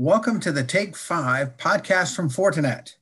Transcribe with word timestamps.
Welcome 0.00 0.38
to 0.42 0.52
the 0.52 0.62
Take 0.62 0.96
Five 0.96 1.56
podcast 1.56 2.14
from 2.14 2.30
Fortinet. 2.30 2.94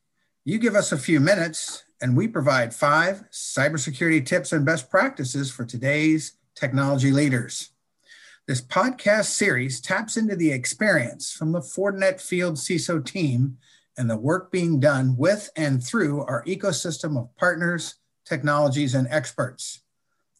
You 0.47 0.57
give 0.57 0.75
us 0.75 0.93
a 0.93 0.99
few 0.99 1.21
minutes, 1.21 1.85
and 2.01 2.17
we 2.17 2.27
provide 2.27 2.75
five 2.75 3.25
cybersecurity 3.31 4.25
tips 4.25 4.51
and 4.51 4.65
best 4.65 4.89
practices 4.89 5.51
for 5.51 5.67
today's 5.67 6.39
technology 6.55 7.11
leaders. 7.11 7.73
This 8.47 8.63
podcast 8.63 9.27
series 9.27 9.79
taps 9.83 10.17
into 10.17 10.37
the 10.37 10.51
experience 10.51 11.35
from 11.35 11.53
the 11.53 11.61
Fortinet 11.61 12.19
Field 12.19 12.55
CISO 12.55 13.05
team 13.05 13.59
and 13.99 14.09
the 14.09 14.17
work 14.17 14.51
being 14.51 14.81
done 14.81 15.19
with 15.19 15.51
and 15.55 15.85
through 15.85 16.23
our 16.23 16.43
ecosystem 16.45 17.19
of 17.19 17.29
partners, 17.37 17.97
technologies, 18.25 18.95
and 18.95 19.07
experts. 19.11 19.83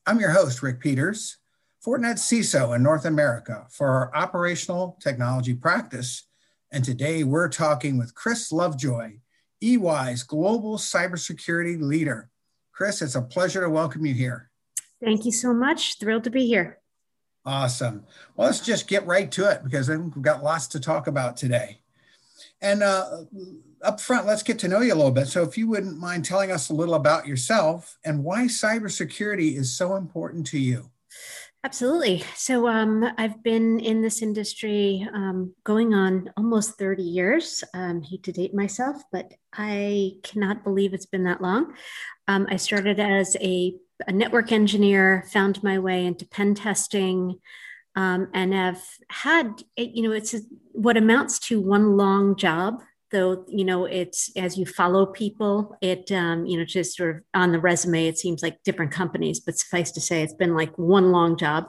I'm 0.07 0.21
your 0.21 0.31
host, 0.31 0.63
Rick 0.63 0.81
Peters, 0.81 1.37
Fortinet 1.85 2.17
CISO 2.17 2.75
in 2.75 2.83
North 2.83 3.05
America 3.05 3.67
for 3.69 3.89
our 3.89 4.11
operational 4.17 4.97
technology 5.03 5.53
practice 5.53 6.23
and 6.73 6.85
today 6.85 7.25
we're 7.25 7.49
talking 7.49 7.97
with 7.97 8.15
Kris 8.15 8.51
Lovejoy, 8.53 9.19
EY's 9.63 10.23
global 10.23 10.79
cybersecurity 10.79 11.81
leader. 11.81 12.31
Kris, 12.73 13.03
it's 13.03 13.15
a 13.15 13.23
pleasure 13.23 13.63
to 13.63 13.71
welcome 13.71 14.05
you 14.05 14.15
here. 14.15 14.51
Thank 15.03 15.25
you 15.25 15.33
so 15.33 15.53
much. 15.55 15.99
Thrilled 15.99 16.25
to 16.25 16.31
be 16.31 16.47
here. 16.47 16.79
Awesome. 17.45 18.05
Well, 18.35 18.49
let's 18.49 18.61
just 18.61 18.89
get 18.89 19.07
right 19.07 19.31
to 19.33 19.51
it 19.51 19.63
because 19.63 19.89
we've 19.89 20.23
got 20.23 20.43
lots 20.43 20.67
to 20.69 20.81
talk 20.81 21.07
about 21.07 21.37
today. 21.37 21.79
And 22.61 22.83
uh, 22.83 23.25
up 23.83 24.01
front, 24.01 24.27
let's 24.27 24.43
get 24.43 24.59
to 24.61 24.69
know 24.69 24.81
you 24.81 24.93
a 24.93 24.97
little 24.97 25.13
bit. 25.13 25.29
So, 25.29 25.43
if 25.43 25.57
you 25.57 25.69
wouldn't 25.69 25.99
mind 25.99 26.25
telling 26.25 26.51
us 26.51 26.71
a 26.71 26.75
little 26.75 26.95
about 26.95 27.27
yourself 27.27 27.99
and 28.05 28.25
why 28.25 28.45
cybersecurity 28.45 29.57
is 29.57 29.77
so 29.77 29.95
important 29.95 30.47
to 30.49 30.59
you. 30.59 30.91
Absolutely. 31.67 32.23
So 32.37 32.69
um, 32.69 33.05
I've 33.19 33.43
been 33.43 33.81
in 33.81 34.01
this 34.01 34.23
industry 34.23 35.05
um, 35.13 35.53
going 35.65 35.95
on 35.95 36.31
almost 36.37 36.79
30 36.79 37.03
years. 37.03 37.65
Um, 37.75 38.03
hate 38.03 38.23
to 38.23 38.31
date 38.31 38.55
myself, 38.55 39.03
but 39.11 39.35
I 39.53 40.13
cannot 40.23 40.63
believe 40.63 40.95
it's 40.95 41.07
been 41.07 41.25
that 41.25 41.43
long. 41.43 41.75
Um, 42.29 42.47
I 42.49 42.55
started 42.55 43.01
as 43.01 43.35
a, 43.41 43.75
a, 44.07 44.13
network 44.13 44.53
engineer, 44.53 45.25
found 45.33 45.61
my 45.65 45.81
way 45.81 46.07
into 46.07 46.25
pen 46.25 46.55
testing, 46.55 47.41
um, 47.97 48.29
and 48.33 48.55
have 48.55 48.81
had, 49.11 49.65
you 49.77 50.03
know, 50.03 50.13
it's 50.13 50.35
a, 50.35 50.43
what 50.71 50.97
amounts 50.97 51.41
to 51.49 51.61
one 51.61 51.97
long 51.97 52.37
job 52.37 52.81
though 53.13 53.45
you 53.49 53.65
know 53.65 53.85
it's 53.85 54.31
as 54.37 54.59
you 54.59 54.67
follow 54.67 55.07
people 55.07 55.77
it 55.81 56.11
um, 56.13 56.45
you 56.47 56.59
know 56.59 56.65
just 56.65 56.97
sort 56.97 57.17
of 57.17 57.23
on 57.35 57.53
the 57.53 57.61
resume 57.61 58.07
it 58.07 58.19
seems 58.19 58.43
like 58.43 58.63
different 58.65 58.91
companies 58.91 59.41
but 59.41 59.59
suffice 59.59 59.93
to 59.93 60.01
say 60.01 60.23
it's 60.23 60.35
been 60.35 60.55
like 60.55 60.77
one 60.77 61.13
long 61.13 61.37
job 61.37 61.69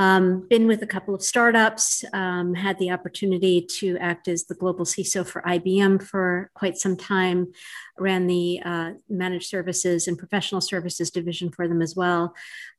um, 0.00 0.46
been 0.48 0.66
with 0.66 0.82
a 0.82 0.86
couple 0.86 1.14
of 1.14 1.22
startups, 1.22 2.06
um, 2.14 2.54
had 2.54 2.78
the 2.78 2.90
opportunity 2.90 3.60
to 3.60 3.98
act 3.98 4.28
as 4.28 4.44
the 4.44 4.54
global 4.54 4.86
CISO 4.86 5.26
for 5.26 5.42
IBM 5.42 6.02
for 6.02 6.50
quite 6.54 6.78
some 6.78 6.96
time, 6.96 7.52
ran 7.98 8.26
the 8.26 8.62
uh, 8.64 8.92
managed 9.10 9.50
services 9.50 10.08
and 10.08 10.16
professional 10.16 10.62
services 10.62 11.10
division 11.10 11.50
for 11.50 11.68
them 11.68 11.82
as 11.82 11.94
well. 11.94 12.34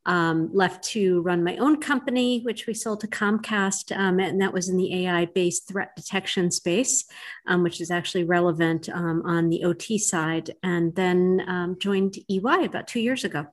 Um, 0.08 0.50
left 0.52 0.84
to 0.86 1.22
run 1.22 1.44
my 1.44 1.58
own 1.58 1.80
company, 1.80 2.42
which 2.42 2.66
we 2.66 2.74
sold 2.74 3.02
to 3.02 3.08
Comcast, 3.08 3.96
um, 3.96 4.20
and 4.20 4.42
that 4.42 4.52
was 4.52 4.68
in 4.68 4.78
the 4.78 5.06
AI 5.06 5.26
based 5.26 5.68
threat 5.68 5.96
detection 5.96 6.50
space, 6.50 7.06
um, 7.46 7.62
which 7.62 7.82
is 7.82 7.92
actually 7.92 8.24
relevant 8.24 8.90
um, 8.90 9.22
on 9.26 9.50
the 9.50 9.64
OT 9.64 10.00
side, 10.00 10.56
and 10.64 10.96
then 10.96 11.78
joined 11.78 12.18
EY 12.28 12.66
about 12.66 12.88
two 12.88 13.00
years 13.00 13.24
ago. 13.24 13.46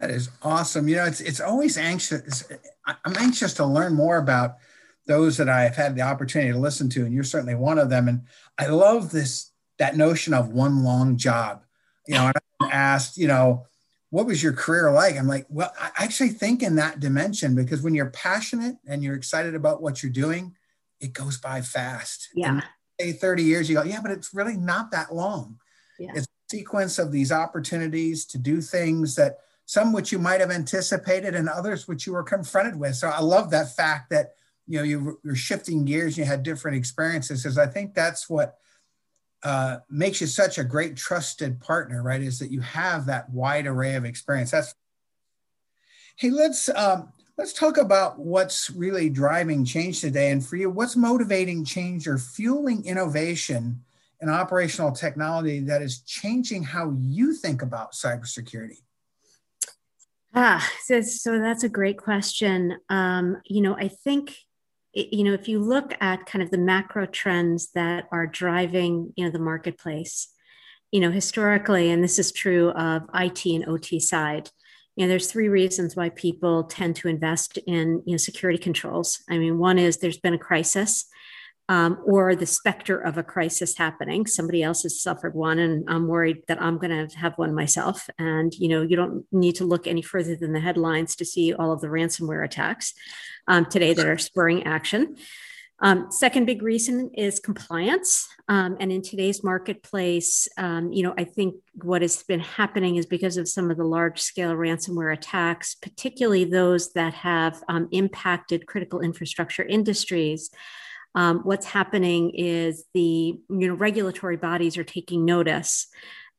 That 0.00 0.10
is 0.10 0.30
awesome. 0.42 0.88
You 0.88 0.96
know, 0.96 1.04
it's 1.04 1.20
it's 1.20 1.40
always 1.40 1.78
anxious. 1.78 2.44
I'm 2.86 3.16
anxious 3.16 3.54
to 3.54 3.64
learn 3.64 3.94
more 3.94 4.18
about 4.18 4.56
those 5.06 5.36
that 5.36 5.48
I've 5.48 5.76
had 5.76 5.94
the 5.94 6.02
opportunity 6.02 6.52
to 6.52 6.58
listen 6.58 6.88
to, 6.90 7.04
and 7.04 7.14
you're 7.14 7.24
certainly 7.24 7.54
one 7.54 7.78
of 7.78 7.90
them. 7.90 8.08
And 8.08 8.22
I 8.58 8.66
love 8.66 9.10
this 9.10 9.52
that 9.78 9.96
notion 9.96 10.34
of 10.34 10.48
one 10.48 10.82
long 10.82 11.16
job. 11.16 11.62
You 12.06 12.14
know, 12.14 12.32
I 12.60 12.68
asked, 12.70 13.16
you 13.16 13.28
know, 13.28 13.66
what 14.10 14.26
was 14.26 14.42
your 14.42 14.52
career 14.52 14.92
like? 14.92 15.16
I'm 15.16 15.26
like, 15.26 15.46
well, 15.48 15.72
I 15.80 16.04
actually 16.04 16.28
think 16.28 16.62
in 16.62 16.76
that 16.76 17.00
dimension 17.00 17.56
because 17.56 17.82
when 17.82 17.94
you're 17.94 18.10
passionate 18.10 18.76
and 18.86 19.02
you're 19.02 19.16
excited 19.16 19.54
about 19.54 19.82
what 19.82 20.02
you're 20.02 20.12
doing, 20.12 20.54
it 21.00 21.12
goes 21.12 21.38
by 21.38 21.60
fast. 21.62 22.28
Yeah. 22.34 22.60
say 23.00 23.12
30 23.12 23.42
years, 23.42 23.68
you 23.68 23.76
go, 23.76 23.82
yeah, 23.82 24.00
but 24.00 24.12
it's 24.12 24.32
really 24.32 24.56
not 24.56 24.92
that 24.92 25.12
long. 25.12 25.58
Yeah. 25.98 26.12
It's 26.14 26.26
a 26.26 26.56
sequence 26.56 26.98
of 27.00 27.10
these 27.10 27.32
opportunities 27.32 28.24
to 28.26 28.38
do 28.38 28.60
things 28.60 29.16
that 29.16 29.38
some 29.66 29.92
which 29.92 30.12
you 30.12 30.18
might 30.18 30.40
have 30.40 30.50
anticipated 30.50 31.34
and 31.34 31.48
others 31.48 31.88
which 31.88 32.06
you 32.06 32.12
were 32.12 32.22
confronted 32.22 32.76
with. 32.76 32.96
So 32.96 33.08
I 33.08 33.20
love 33.20 33.50
that 33.50 33.74
fact 33.74 34.10
that 34.10 34.34
you 34.66 34.78
know 34.78 34.84
you 34.84 35.18
were 35.24 35.34
shifting 35.34 35.84
gears, 35.84 36.16
you 36.16 36.24
had 36.24 36.42
different 36.42 36.76
experiences, 36.76 37.42
because 37.42 37.58
I 37.58 37.66
think 37.66 37.94
that's 37.94 38.28
what 38.28 38.58
uh, 39.42 39.78
makes 39.90 40.20
you 40.20 40.26
such 40.26 40.58
a 40.58 40.64
great 40.64 40.96
trusted 40.96 41.60
partner, 41.60 42.02
right? 42.02 42.22
Is 42.22 42.38
that 42.38 42.50
you 42.50 42.60
have 42.60 43.06
that 43.06 43.28
wide 43.30 43.66
array 43.66 43.94
of 43.94 44.04
experience. 44.04 44.50
That's 44.50 44.74
hey, 46.16 46.30
let's 46.30 46.68
um, 46.70 47.12
let's 47.36 47.52
talk 47.52 47.76
about 47.76 48.18
what's 48.18 48.70
really 48.70 49.10
driving 49.10 49.64
change 49.64 50.00
today, 50.00 50.30
and 50.30 50.44
for 50.44 50.56
you, 50.56 50.70
what's 50.70 50.96
motivating 50.96 51.64
change 51.64 52.06
or 52.06 52.18
fueling 52.18 52.84
innovation 52.86 53.82
in 54.20 54.30
operational 54.30 54.92
technology 54.92 55.60
that 55.60 55.82
is 55.82 56.00
changing 56.00 56.62
how 56.62 56.96
you 56.98 57.34
think 57.34 57.60
about 57.60 57.92
cybersecurity. 57.92 58.83
Ah, 60.34 60.68
so, 60.82 61.00
so 61.00 61.38
that's 61.38 61.62
a 61.62 61.68
great 61.68 61.96
question. 61.96 62.76
Um, 62.88 63.40
you 63.46 63.60
know, 63.60 63.76
I 63.76 63.88
think, 63.88 64.36
you 64.92 65.22
know, 65.22 65.32
if 65.32 65.46
you 65.48 65.60
look 65.60 65.94
at 66.00 66.26
kind 66.26 66.42
of 66.42 66.50
the 66.50 66.58
macro 66.58 67.06
trends 67.06 67.70
that 67.74 68.06
are 68.10 68.26
driving, 68.26 69.12
you 69.16 69.24
know, 69.24 69.30
the 69.30 69.38
marketplace, 69.38 70.28
you 70.90 71.00
know, 71.00 71.12
historically, 71.12 71.90
and 71.90 72.02
this 72.02 72.18
is 72.18 72.32
true 72.32 72.70
of 72.70 73.02
IT 73.14 73.46
and 73.46 73.68
OT 73.68 74.00
side, 74.00 74.50
you 74.96 75.04
know, 75.04 75.08
there's 75.08 75.30
three 75.30 75.48
reasons 75.48 75.94
why 75.94 76.08
people 76.08 76.64
tend 76.64 76.96
to 76.96 77.08
invest 77.08 77.58
in, 77.58 78.02
you 78.04 78.12
know, 78.14 78.16
security 78.16 78.58
controls. 78.58 79.22
I 79.30 79.38
mean, 79.38 79.58
one 79.58 79.78
is 79.78 79.98
there's 79.98 80.18
been 80.18 80.34
a 80.34 80.38
crisis 80.38 81.06
um, 81.68 81.98
or 82.04 82.34
the 82.34 82.46
specter 82.46 82.98
of 82.98 83.16
a 83.16 83.22
crisis 83.22 83.76
happening. 83.76 84.26
Somebody 84.26 84.62
else 84.62 84.82
has 84.82 85.00
suffered 85.00 85.34
one, 85.34 85.58
and 85.58 85.84
I'm 85.88 86.08
worried 86.08 86.42
that 86.48 86.60
I'm 86.60 86.78
going 86.78 87.08
to 87.08 87.16
have 87.16 87.38
one 87.38 87.54
myself. 87.54 88.08
And 88.18 88.54
you 88.54 88.68
know, 88.68 88.82
you 88.82 88.96
don't 88.96 89.24
need 89.32 89.56
to 89.56 89.64
look 89.64 89.86
any 89.86 90.02
further 90.02 90.36
than 90.36 90.52
the 90.52 90.60
headlines 90.60 91.16
to 91.16 91.24
see 91.24 91.54
all 91.54 91.72
of 91.72 91.80
the 91.80 91.88
ransomware 91.88 92.44
attacks 92.44 92.92
um, 93.48 93.66
today 93.66 93.94
that 93.94 94.06
are 94.06 94.18
spurring 94.18 94.64
action. 94.64 95.16
Um, 95.80 96.10
second 96.10 96.46
big 96.46 96.62
reason 96.62 97.10
is 97.14 97.40
compliance. 97.40 98.28
Um, 98.48 98.76
and 98.78 98.92
in 98.92 99.02
today's 99.02 99.42
marketplace, 99.42 100.48
um, 100.56 100.92
you 100.92 101.02
know, 101.02 101.14
I 101.18 101.24
think 101.24 101.56
what 101.82 102.02
has 102.02 102.22
been 102.22 102.40
happening 102.40 102.96
is 102.96 103.06
because 103.06 103.36
of 103.36 103.48
some 103.48 103.70
of 103.70 103.76
the 103.76 103.84
large 103.84 104.20
scale 104.20 104.52
ransomware 104.52 105.12
attacks, 105.12 105.74
particularly 105.74 106.44
those 106.44 106.92
that 106.92 107.14
have 107.14 107.62
um, 107.68 107.88
impacted 107.90 108.66
critical 108.66 109.00
infrastructure 109.00 109.64
industries 109.64 110.50
um, 111.14 111.40
what's 111.40 111.66
happening 111.66 112.30
is 112.30 112.84
the 112.94 113.00
you 113.48 113.68
know 113.68 113.74
regulatory 113.74 114.36
bodies 114.36 114.76
are 114.76 114.84
taking 114.84 115.24
notice. 115.24 115.86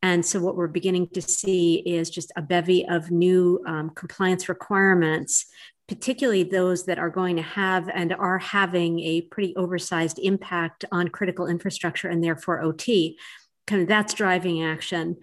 And 0.02 0.24
so 0.24 0.40
what 0.40 0.56
we're 0.56 0.68
beginning 0.68 1.08
to 1.14 1.22
see 1.22 1.76
is 1.86 2.10
just 2.10 2.32
a 2.36 2.42
bevy 2.42 2.88
of 2.88 3.10
new 3.10 3.64
um, 3.66 3.90
compliance 3.92 4.48
requirements 4.48 5.46
particularly 5.88 6.44
those 6.44 6.86
that 6.86 6.98
are 6.98 7.10
going 7.10 7.36
to 7.36 7.42
have 7.42 7.90
and 7.94 8.14
are 8.14 8.40
having 8.40 9.00
a 9.02 9.22
pretty 9.22 9.56
oversized 9.56 10.20
impact 10.20 10.84
on 10.92 11.10
critical 11.10 11.48
infrastructure 11.48 12.08
and 12.08 12.24
therefore 12.24 12.62
ot 12.64 13.16
kind 13.68 13.82
of 13.82 13.88
that's 13.88 14.14
driving 14.14 14.64
action. 14.64 15.18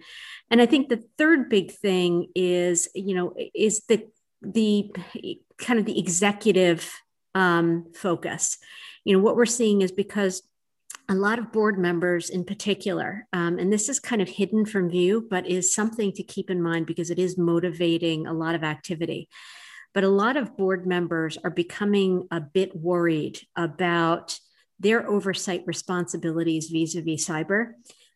And 0.49 0.61
i 0.61 0.65
think 0.65 0.89
the 0.89 1.03
third 1.17 1.49
big 1.49 1.71
thing 1.71 2.27
is 2.35 2.87
you 2.93 3.15
know 3.15 3.33
is 3.55 3.83
the 3.87 4.07
the 4.41 4.91
kind 5.57 5.79
of 5.79 5.85
the 5.85 5.97
executive 5.97 6.91
um, 7.35 7.91
focus 7.95 8.57
you 9.03 9.13
know 9.13 9.23
what 9.23 9.35
we're 9.35 9.45
seeing 9.45 9.81
is 9.81 9.91
because 9.91 10.43
a 11.09 11.15
lot 11.15 11.39
of 11.39 11.51
board 11.51 11.77
members 11.77 12.29
in 12.29 12.45
particular 12.45 13.27
um, 13.33 13.59
and 13.59 13.71
this 13.71 13.89
is 13.89 13.99
kind 13.99 14.21
of 14.21 14.29
hidden 14.29 14.65
from 14.65 14.89
view 14.89 15.27
but 15.29 15.47
is 15.47 15.73
something 15.73 16.11
to 16.13 16.23
keep 16.23 16.49
in 16.49 16.61
mind 16.61 16.85
because 16.85 17.09
it 17.09 17.19
is 17.19 17.37
motivating 17.37 18.25
a 18.27 18.33
lot 18.33 18.55
of 18.55 18.63
activity. 18.63 19.27
But 19.93 20.03
a 20.03 20.09
lot 20.09 20.37
of 20.37 20.57
board 20.57 20.87
members 20.87 21.37
are 21.43 21.51
becoming 21.51 22.27
a 22.31 22.41
bit 22.41 22.75
worried 22.75 23.39
about 23.55 24.39
their 24.79 25.07
oversight 25.07 25.63
responsibilities 25.67 26.69
vis-a-vis 26.69 27.27
cyber 27.27 27.73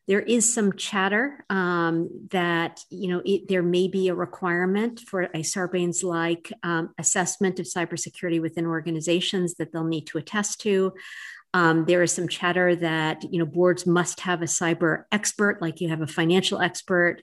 there 0.07 0.21
is 0.21 0.51
some 0.51 0.73
chatter 0.73 1.43
um, 1.49 2.09
that 2.31 2.81
you 2.89 3.09
know 3.09 3.21
it, 3.25 3.47
there 3.47 3.63
may 3.63 3.87
be 3.87 4.07
a 4.07 4.15
requirement 4.15 5.01
for 5.01 5.23
a 5.23 5.39
Sarbanes-like 5.39 6.51
um, 6.63 6.93
assessment 6.97 7.59
of 7.59 7.65
cybersecurity 7.65 8.41
within 8.41 8.65
organizations 8.65 9.55
that 9.55 9.71
they'll 9.71 9.83
need 9.83 10.07
to 10.07 10.17
attest 10.17 10.61
to. 10.61 10.93
Um, 11.53 11.85
there 11.85 12.03
is 12.03 12.11
some 12.11 12.27
chatter 12.27 12.75
that 12.77 13.23
you 13.31 13.39
know 13.39 13.45
boards 13.45 13.85
must 13.85 14.21
have 14.21 14.41
a 14.41 14.45
cyber 14.45 15.03
expert, 15.11 15.61
like 15.61 15.81
you 15.81 15.89
have 15.89 16.01
a 16.01 16.07
financial 16.07 16.59
expert. 16.59 17.21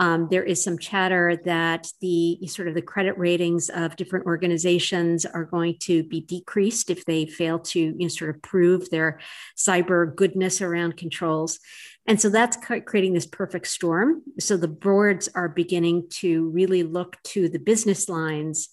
Um, 0.00 0.28
there 0.30 0.42
is 0.42 0.64
some 0.64 0.78
chatter 0.78 1.38
that 1.44 1.92
the 2.00 2.38
sort 2.46 2.68
of 2.68 2.74
the 2.74 2.80
credit 2.80 3.18
ratings 3.18 3.68
of 3.68 3.96
different 3.96 4.24
organizations 4.24 5.26
are 5.26 5.44
going 5.44 5.76
to 5.80 6.02
be 6.04 6.22
decreased 6.22 6.88
if 6.88 7.04
they 7.04 7.26
fail 7.26 7.58
to 7.58 7.78
you 7.78 7.94
know, 7.98 8.08
sort 8.08 8.34
of 8.34 8.40
prove 8.40 8.88
their 8.88 9.20
cyber 9.58 10.16
goodness 10.16 10.62
around 10.62 10.96
controls. 10.96 11.60
And 12.06 12.18
so 12.18 12.30
that's 12.30 12.56
creating 12.86 13.12
this 13.12 13.26
perfect 13.26 13.66
storm. 13.66 14.22
So 14.40 14.56
the 14.56 14.68
boards 14.68 15.28
are 15.34 15.50
beginning 15.50 16.06
to 16.20 16.48
really 16.48 16.82
look 16.82 17.18
to 17.24 17.50
the 17.50 17.58
business 17.58 18.08
lines 18.08 18.70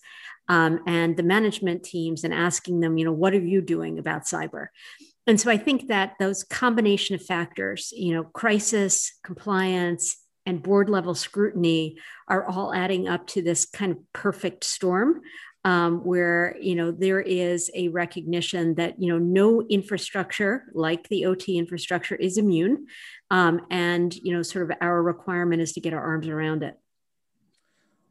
um, 0.47 0.79
and 0.87 1.17
the 1.17 1.23
management 1.23 1.83
teams 1.83 2.23
and 2.23 2.33
asking 2.33 2.79
them, 2.79 2.97
you 2.97 3.03
know, 3.03 3.11
what 3.11 3.33
are 3.33 3.39
you 3.39 3.61
doing 3.61 3.99
about 3.99 4.23
cyber? 4.23 4.67
And 5.27 5.41
so 5.41 5.51
I 5.51 5.57
think 5.57 5.89
that 5.89 6.13
those 6.21 6.45
combination 6.45 7.15
of 7.15 7.21
factors, 7.21 7.91
you 7.93 8.13
know, 8.13 8.23
crisis, 8.23 9.11
compliance, 9.25 10.15
and 10.47 10.63
board 10.63 10.89
level 10.89 11.13
scrutiny 11.13 11.97
are 12.29 12.47
all 12.47 12.73
adding 12.73 13.07
up 13.07 13.27
to 13.27 13.41
this 13.41 13.65
kind 13.65 13.91
of 13.91 13.97
perfect 14.13 14.63
storm 14.63 15.21
um, 15.65 16.05
where 16.05 16.55
you 16.61 16.75
know 16.75 16.91
there 16.91 17.19
is 17.19 17.69
a 17.75 17.89
recognition 17.89 18.73
that 18.75 18.99
you 18.99 19.11
know 19.11 19.19
no 19.19 19.61
infrastructure 19.63 20.63
like 20.73 21.07
the 21.09 21.23
ot 21.23 21.53
infrastructure 21.53 22.15
is 22.15 22.37
immune 22.37 22.87
um, 23.29 23.61
and 23.69 24.15
you 24.15 24.33
know 24.33 24.41
sort 24.41 24.71
of 24.71 24.77
our 24.79 25.03
requirement 25.03 25.61
is 25.61 25.73
to 25.73 25.81
get 25.81 25.93
our 25.93 26.01
arms 26.01 26.27
around 26.27 26.63
it. 26.63 26.79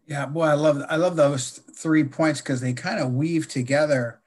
Yeah 0.06 0.26
boy 0.26 0.44
i 0.44 0.54
love 0.54 0.82
i 0.90 0.96
love 0.96 1.16
those 1.16 1.60
three 1.74 2.04
points 2.04 2.42
because 2.42 2.60
they 2.60 2.74
kind 2.74 3.00
of 3.00 3.14
weave 3.14 3.48
together. 3.48 4.20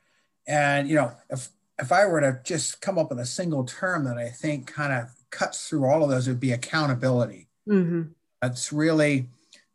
And 0.48 0.90
you 0.90 0.96
know 0.96 1.12
if 1.30 1.50
if 1.78 1.92
i 1.92 2.08
were 2.08 2.22
to 2.22 2.40
just 2.44 2.82
come 2.82 2.98
up 2.98 3.10
with 3.10 3.20
a 3.20 3.26
single 3.26 3.64
term 3.64 4.06
that 4.06 4.18
i 4.18 4.30
think 4.30 4.66
kind 4.66 4.92
of 4.92 5.10
cuts 5.30 5.70
through 5.70 5.86
all 5.86 6.04
of 6.04 6.10
those 6.10 6.28
it 6.28 6.32
would 6.32 6.40
be 6.40 6.52
accountability 6.52 7.49
Mm-hmm. 7.70 8.02
That's 8.42 8.72
really 8.74 9.28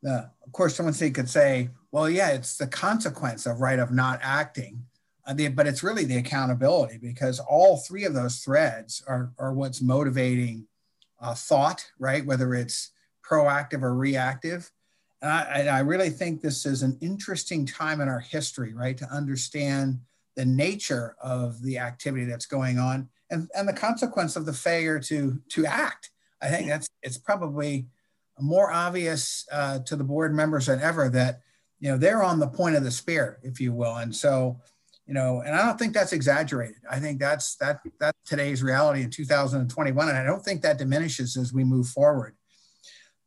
the. 0.03 0.31
Of 0.47 0.53
course, 0.53 0.77
someone 0.77 0.95
could 0.95 1.29
say, 1.29 1.71
"Well, 1.93 2.11
yeah, 2.11 2.31
it's 2.31 2.57
the 2.57 2.67
consequence 2.67 3.47
of 3.47 3.61
right 3.61 3.79
of 3.79 3.91
not 3.91 4.21
acting," 4.23 4.85
uh, 5.27 5.35
the, 5.35 5.49
but 5.49 5.67
it's 5.67 5.83
really 5.83 6.05
the 6.05 6.17
accountability 6.17 6.99
because 6.99 7.41
all 7.41 7.79
three 7.79 8.05
of 8.05 8.15
those 8.15 8.39
threads 8.39 9.03
are 9.07 9.33
are 9.39 9.53
what's 9.53 9.81
motivating 9.81 10.67
uh, 11.21 11.35
thought, 11.35 11.91
right? 11.99 12.25
Whether 12.25 12.55
it's 12.55 12.91
proactive 13.25 13.83
or 13.83 13.95
reactive. 13.95 14.71
And 15.23 15.33
I, 15.33 15.43
and 15.61 15.71
I 15.71 15.79
really 15.79 16.11
think 16.11 16.43
this 16.43 16.67
is 16.67 16.83
an 16.83 16.99
interesting 17.01 17.65
time 17.65 18.03
in 18.03 18.09
our 18.09 18.21
history, 18.21 18.75
right, 18.75 18.99
to 18.99 19.07
understand 19.07 20.01
the 20.37 20.45
nature 20.45 21.17
of 21.23 21.63
the 21.63 21.79
activity 21.79 22.27
that's 22.27 22.45
going 22.45 22.79
on 22.79 23.09
and, 23.31 23.49
and 23.55 23.67
the 23.67 23.73
consequence 23.73 24.37
of 24.37 24.47
the 24.47 24.53
failure 24.53 24.99
to 25.01 25.41
to 25.51 25.67
act 25.67 26.11
I 26.45 26.49
think 26.49 26.69
that's 26.69 26.89
it's 27.03 27.19
probably 27.19 27.87
more 28.41 28.71
obvious 28.71 29.47
uh, 29.51 29.79
to 29.81 29.97
the 29.97 30.05
board 30.05 30.35
members 30.35 30.67
than 30.67 30.81
ever 30.81 31.09
that 31.11 31.41
you 31.81 31.91
know 31.91 31.97
they're 31.97 32.23
on 32.23 32.39
the 32.39 32.49
point 32.49 32.77
of 32.77 32.85
the 32.85 32.91
spear, 32.91 33.39
if 33.43 33.61
you 33.61 33.73
will, 33.73 33.97
and 33.97 34.15
so 34.15 34.61
you 35.07 35.13
know, 35.13 35.43
and 35.45 35.55
I 35.55 35.67
don't 35.67 35.79
think 35.79 35.93
that's 35.93 36.13
exaggerated. 36.13 36.81
I 36.91 36.99
think 36.99 37.19
that's 37.19 37.57
that 37.57 37.81
that's 38.01 38.19
today's 38.27 38.63
reality 38.63 39.03
in 39.03 39.11
2021, 39.11 40.09
and 40.09 40.17
I 40.17 40.25
don't 40.25 40.43
think 40.43 40.63
that 40.63 40.79
diminishes 40.79 41.37
as 41.37 41.53
we 41.53 41.65
move 41.65 41.89
forward. 41.89 42.35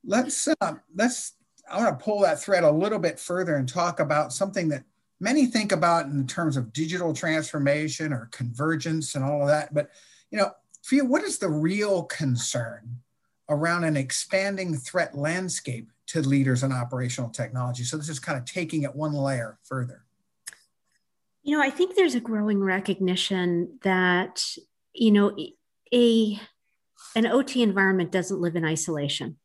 Let's 0.04 0.48
uh, 0.48 0.74
let's 0.96 1.34
I 1.70 1.78
want 1.84 1.98
to 1.98 2.04
pull 2.04 2.22
that 2.22 2.42
thread 2.42 2.64
a 2.64 2.72
little 2.72 3.00
bit 3.00 3.20
further 3.20 3.56
and 3.56 3.68
talk 3.68 4.00
about 4.00 4.34
something 4.34 4.70
that 4.70 4.84
many 5.20 5.46
think 5.46 5.72
about 5.72 6.06
in 6.06 6.26
terms 6.28 6.58
of 6.58 6.74
digital 6.74 7.14
transformation 7.14 8.14
or 8.14 8.30
convergence 8.32 9.16
and 9.16 9.24
all 9.24 9.42
of 9.42 9.48
that. 9.48 9.74
But 9.74 9.90
you 10.32 10.38
know, 10.38 10.52
for 10.82 10.96
you, 10.96 11.06
what 11.06 11.24
is 11.24 11.38
the 11.38 11.50
real 11.50 12.04
concern 12.04 13.00
around 13.50 13.84
an 13.84 13.98
expanding 13.98 14.76
threat 14.76 15.18
landscape 15.18 15.92
to 16.08 16.22
leaders 16.22 16.64
in 16.64 16.72
operational 16.72 17.30
technology. 17.30 17.84
So 17.84 17.98
this 17.98 18.10
is 18.10 18.20
kind 18.20 18.38
of 18.38 18.46
taking 18.46 18.84
it 18.84 18.96
one 18.96 19.14
layer 19.14 19.58
further. 19.64 20.04
You 21.44 21.58
know, 21.58 21.64
I 21.64 21.70
think 21.70 21.96
there's 21.96 22.16
a 22.16 22.20
growing 22.20 22.62
recognition 22.62 23.80
that, 23.84 24.44
you 24.94 25.12
know, 25.12 25.36
a 25.94 26.40
an 27.16 27.26
OT 27.26 27.64
environment 27.64 28.12
doesn't 28.12 28.42
live 28.42 28.56
in 28.56 28.66
isolation. 28.66 29.38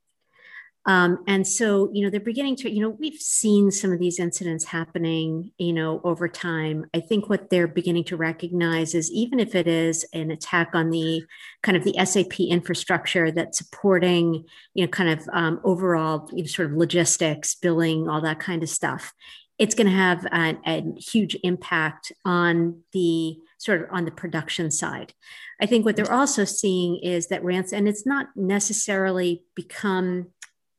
Um, 0.84 1.22
and 1.28 1.46
so, 1.46 1.90
you 1.92 2.02
know, 2.02 2.10
they're 2.10 2.18
beginning 2.18 2.56
to, 2.56 2.70
you 2.70 2.80
know, 2.80 2.90
we've 2.90 3.20
seen 3.20 3.70
some 3.70 3.92
of 3.92 4.00
these 4.00 4.18
incidents 4.18 4.64
happening, 4.64 5.52
you 5.56 5.72
know, 5.72 6.00
over 6.02 6.28
time. 6.28 6.86
I 6.92 7.00
think 7.00 7.28
what 7.28 7.50
they're 7.50 7.68
beginning 7.68 8.04
to 8.04 8.16
recognize 8.16 8.94
is 8.94 9.10
even 9.12 9.38
if 9.38 9.54
it 9.54 9.68
is 9.68 10.04
an 10.12 10.32
attack 10.32 10.70
on 10.74 10.90
the 10.90 11.22
kind 11.62 11.76
of 11.76 11.84
the 11.84 11.94
SAP 12.04 12.40
infrastructure 12.40 13.30
that's 13.30 13.58
supporting, 13.58 14.44
you 14.74 14.84
know, 14.84 14.88
kind 14.88 15.10
of 15.10 15.28
um, 15.32 15.60
overall 15.62 16.28
you 16.32 16.42
know, 16.42 16.48
sort 16.48 16.70
of 16.70 16.76
logistics, 16.76 17.54
billing, 17.54 18.08
all 18.08 18.20
that 18.20 18.40
kind 18.40 18.64
of 18.64 18.68
stuff, 18.68 19.12
it's 19.58 19.76
going 19.76 19.86
to 19.86 19.92
have 19.92 20.24
a, 20.26 20.58
a 20.66 20.82
huge 20.98 21.36
impact 21.44 22.10
on 22.24 22.82
the 22.92 23.36
sort 23.58 23.82
of 23.82 23.88
on 23.92 24.04
the 24.04 24.10
production 24.10 24.72
side. 24.72 25.14
I 25.60 25.66
think 25.66 25.84
what 25.84 25.94
they're 25.94 26.12
also 26.12 26.44
seeing 26.44 26.96
is 26.96 27.28
that 27.28 27.44
ransom, 27.44 27.78
and 27.78 27.88
it's 27.88 28.04
not 28.04 28.26
necessarily 28.34 29.44
become 29.54 30.32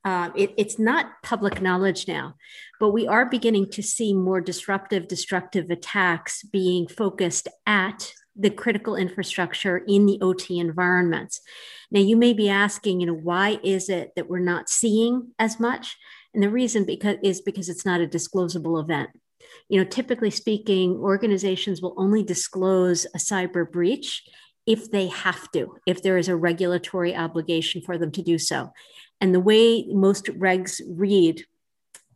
uh, 0.06 0.30
it, 0.36 0.54
it's 0.58 0.78
not 0.78 1.22
public 1.24 1.62
knowledge 1.62 2.08
now, 2.08 2.36
but 2.80 2.92
we 2.92 3.08
are 3.08 3.26
beginning 3.26 3.70
to 3.72 3.82
see 3.82 4.14
more 4.14 4.42
disruptive, 4.42 5.08
destructive 5.08 5.70
attacks 5.70 6.44
being 6.44 6.88
focused 6.88 7.48
at 7.66 8.14
the 8.36 8.50
critical 8.50 8.96
infrastructure 8.96 9.78
in 9.88 10.06
the 10.06 10.20
OT 10.22 10.60
environments. 10.60 11.42
Now, 11.92 12.00
you 12.02 12.18
may 12.18 12.34
be 12.34 12.50
asking, 12.50 13.00
you 13.00 13.06
know, 13.06 13.14
why 13.14 13.60
is 13.64 13.90
it 13.90 14.12
that 14.16 14.30
we're 14.30 14.40
not 14.40 14.70
seeing 14.70 15.32
as 15.40 15.60
much? 15.60 15.96
And 16.34 16.42
the 16.42 16.50
reason 16.50 16.86
because 16.86 17.18
is 17.24 17.42
because 17.42 17.70
it's 17.70 17.86
not 17.86 18.02
a 18.02 18.08
disclosable 18.08 18.82
event. 18.82 19.12
You 19.70 19.80
know, 19.80 19.88
typically 19.88 20.32
speaking, 20.32 20.96
organizations 20.96 21.82
will 21.82 21.94
only 21.98 22.24
disclose 22.24 23.06
a 23.06 23.20
cyber 23.20 23.70
breach 23.70 24.24
if 24.66 24.90
they 24.92 25.08
have 25.08 25.52
to, 25.52 25.76
if 25.86 26.02
there 26.02 26.18
is 26.18 26.28
a 26.28 26.36
regulatory 26.36 27.16
obligation 27.16 27.82
for 27.82 27.98
them 27.98 28.12
to 28.12 28.22
do 28.22 28.38
so. 28.38 28.72
And 29.22 29.34
the 29.34 29.40
way 29.40 29.86
most 29.90 30.26
regs 30.26 30.82
read 30.88 31.44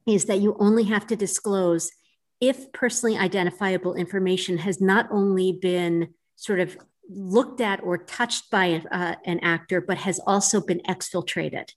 is 0.05 0.25
that 0.25 0.39
you 0.39 0.55
only 0.59 0.83
have 0.85 1.07
to 1.07 1.15
disclose 1.15 1.91
if 2.39 2.71
personally 2.71 3.17
identifiable 3.17 3.95
information 3.95 4.57
has 4.59 4.79
not 4.79 5.07
only 5.11 5.53
been 5.53 6.09
sort 6.35 6.59
of 6.59 6.77
looked 7.09 7.61
at 7.61 7.81
or 7.83 7.97
touched 7.97 8.49
by 8.51 8.83
uh, 8.91 9.15
an 9.25 9.39
actor, 9.39 9.79
but 9.79 9.97
has 9.97 10.19
also 10.27 10.59
been 10.59 10.81
exfiltrated. 10.87 11.69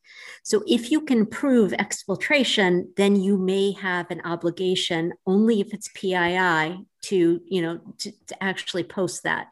So 0.43 0.62
if 0.67 0.90
you 0.90 1.02
can 1.02 1.25
prove 1.26 1.73
exfiltration, 1.73 2.87
then 2.96 3.16
you 3.16 3.38
may 3.38 3.73
have 3.73 4.11
an 4.11 4.20
obligation 4.25 5.12
only 5.26 5.61
if 5.61 5.73
it's 5.73 5.88
PII 5.94 6.84
to, 7.02 7.40
you 7.46 7.62
know, 7.62 7.81
to, 7.99 8.12
to 8.26 8.43
actually 8.43 8.84
post 8.84 9.23
that. 9.23 9.47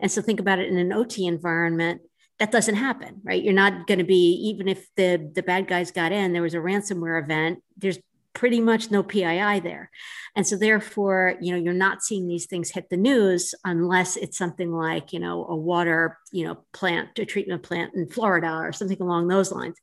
And 0.00 0.10
so 0.10 0.20
think 0.20 0.40
about 0.40 0.58
it 0.58 0.68
in 0.68 0.76
an 0.76 0.92
OT 0.92 1.26
environment 1.26 2.02
that 2.42 2.50
doesn't 2.50 2.74
happen 2.74 3.20
right? 3.22 3.40
You're 3.40 3.52
not 3.52 3.86
going 3.86 4.00
to 4.00 4.04
be 4.04 4.32
even 4.50 4.66
if 4.66 4.92
the 4.96 5.30
the 5.32 5.44
bad 5.44 5.68
guys 5.68 5.92
got 5.92 6.10
in 6.10 6.32
there 6.32 6.42
was 6.42 6.54
a 6.54 6.58
ransomware 6.58 7.22
event 7.22 7.62
there's 7.76 8.00
pretty 8.32 8.60
much 8.60 8.90
no 8.90 9.04
pii 9.04 9.60
there. 9.60 9.90
And 10.34 10.44
so 10.44 10.56
therefore 10.56 11.36
you 11.40 11.52
know 11.52 11.58
you're 11.58 11.72
not 11.72 12.02
seeing 12.02 12.26
these 12.26 12.46
things 12.46 12.70
hit 12.70 12.90
the 12.90 12.96
news 12.96 13.54
unless 13.64 14.16
it's 14.16 14.36
something 14.36 14.72
like 14.72 15.12
you 15.12 15.20
know 15.20 15.46
a 15.46 15.54
water 15.54 16.18
you 16.32 16.44
know 16.44 16.58
plant 16.72 17.16
a 17.20 17.24
treatment 17.24 17.62
plant 17.62 17.94
in 17.94 18.08
florida 18.08 18.52
or 18.52 18.72
something 18.72 19.00
along 19.00 19.28
those 19.28 19.52
lines 19.52 19.76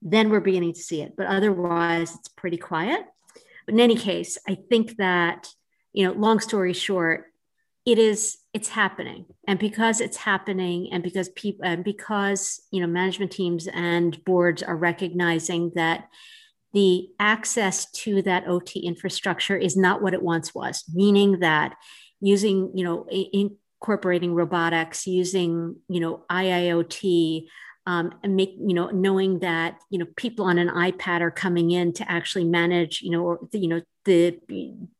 then 0.00 0.30
we're 0.30 0.38
beginning 0.38 0.74
to 0.74 0.86
see 0.88 1.02
it. 1.02 1.16
But 1.16 1.26
otherwise 1.26 2.14
it's 2.14 2.28
pretty 2.28 2.58
quiet. 2.58 3.00
But 3.66 3.74
in 3.74 3.80
any 3.80 3.96
case 3.96 4.38
i 4.46 4.54
think 4.54 4.98
that 4.98 5.48
you 5.92 6.06
know 6.06 6.12
long 6.12 6.38
story 6.38 6.74
short 6.74 7.24
it 7.86 7.98
is 7.98 8.38
it's 8.54 8.68
happening. 8.68 9.26
And 9.46 9.58
because 9.58 10.00
it's 10.00 10.16
happening 10.16 10.88
and 10.92 11.02
because 11.02 11.28
people 11.30 11.64
and 11.64 11.84
because 11.84 12.62
you 12.70 12.80
know 12.80 12.86
management 12.86 13.32
teams 13.32 13.66
and 13.66 14.22
boards 14.24 14.62
are 14.62 14.76
recognizing 14.76 15.72
that 15.74 16.08
the 16.74 17.08
access 17.20 17.90
to 17.92 18.20
that 18.22 18.46
ot 18.46 18.82
infrastructure 18.82 19.56
is 19.56 19.76
not 19.76 20.02
what 20.02 20.12
it 20.12 20.22
once 20.22 20.54
was 20.54 20.84
meaning 20.92 21.38
that 21.38 21.76
using 22.20 22.70
you 22.74 22.84
know 22.84 23.06
incorporating 23.10 24.34
robotics 24.34 25.06
using 25.06 25.76
you 25.88 26.00
know 26.00 26.24
iiot 26.30 27.46
um, 27.86 28.12
and 28.22 28.34
make 28.34 28.54
you 28.58 28.74
know 28.74 28.88
knowing 28.90 29.38
that 29.38 29.78
you 29.88 29.98
know 29.98 30.06
people 30.16 30.44
on 30.44 30.58
an 30.58 30.68
ipad 30.68 31.20
are 31.20 31.30
coming 31.30 31.70
in 31.70 31.92
to 31.92 32.10
actually 32.10 32.44
manage 32.44 33.00
you 33.02 33.10
know 33.10 33.22
or 33.22 33.38
you 33.52 33.68
know 33.68 33.80
the 34.04 34.38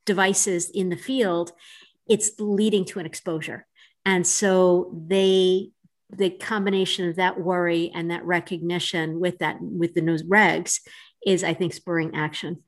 devices 0.07 0.71
in 0.71 0.89
the 0.91 0.97
field 0.97 1.53
it's 2.09 2.33
leading 2.39 2.85
to 2.87 2.99
an 2.99 3.07
exposure. 3.07 3.67
And 4.05 4.27
so 4.27 4.93
they 5.07 5.71
the 6.11 6.31
combination 6.31 7.09
of 7.09 7.17
that 7.17 7.41
worry 7.41 7.91
and 7.95 8.11
that 8.11 8.25
recognition 8.25 9.19
with 9.19 9.39
that 9.39 9.57
with 9.61 9.95
the 9.95 10.01
news 10.01 10.23
regs 10.23 10.81
is 11.27 11.43
I 11.43 11.55
think 11.55 11.73
spurring 11.73 12.15
action. 12.15 12.63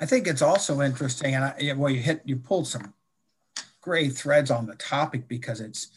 I 0.00 0.06
think 0.06 0.26
it's 0.26 0.42
also 0.42 0.80
interesting, 0.80 1.34
and 1.34 1.44
I, 1.44 1.72
well, 1.76 1.90
you 1.90 2.00
hit 2.00 2.22
you 2.24 2.36
pulled 2.36 2.68
some 2.68 2.94
great 3.80 4.12
threads 4.12 4.50
on 4.50 4.66
the 4.66 4.76
topic 4.76 5.28
because 5.28 5.60
it's 5.60 5.88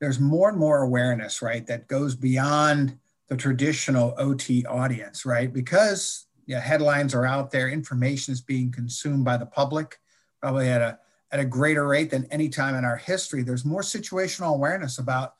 there's 0.00 0.20
more 0.20 0.48
and 0.48 0.58
more 0.58 0.82
awareness, 0.82 1.42
right, 1.42 1.66
that 1.66 1.88
goes 1.88 2.14
beyond 2.14 2.98
the 3.28 3.36
traditional 3.36 4.14
OT 4.18 4.64
audience, 4.66 5.26
right? 5.26 5.52
Because 5.52 6.26
yeah, 6.46 6.60
headlines 6.60 7.14
are 7.14 7.26
out 7.26 7.50
there, 7.50 7.68
information 7.68 8.32
is 8.32 8.40
being 8.40 8.72
consumed 8.72 9.24
by 9.24 9.36
the 9.36 9.46
public, 9.46 9.98
probably 10.40 10.68
at 10.68 10.80
a 10.80 10.98
at 11.32 11.40
a 11.40 11.44
greater 11.44 11.86
rate 11.86 12.10
than 12.10 12.26
any 12.30 12.48
time 12.48 12.74
in 12.74 12.84
our 12.84 12.96
history. 12.96 13.42
There's 13.42 13.64
more 13.64 13.82
situational 13.82 14.54
awareness 14.54 14.98
about 14.98 15.34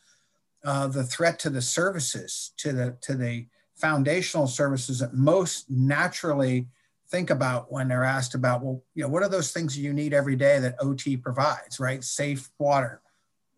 uh, 0.64 0.87
the 0.87 1.04
threat 1.04 1.38
to 1.40 1.50
the 1.50 1.62
services, 1.62 2.52
to 2.59 2.73
the 2.73 2.97
to 3.02 3.14
the 3.14 3.47
foundational 3.76 4.47
services 4.47 4.99
that 4.99 5.14
most 5.14 5.70
naturally 5.70 6.68
think 7.09 7.30
about 7.30 7.73
when 7.73 7.88
they're 7.88 8.04
asked 8.04 8.35
about, 8.35 8.62
well, 8.62 8.82
you 8.94 9.02
know, 9.02 9.09
what 9.09 9.23
are 9.23 9.28
those 9.28 9.52
things 9.52 9.76
you 9.76 9.92
need 9.92 10.14
every 10.14 10.37
day 10.37 10.61
that 10.61 10.76
OT 10.80 11.16
provides, 11.16 11.80
right? 11.80 12.04
Safe 12.04 12.50
water, 12.59 13.00